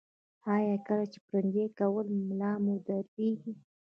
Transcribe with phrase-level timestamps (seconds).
[0.53, 3.53] ایا کله چې پرنجی کوئ ملا مو دردیږي؟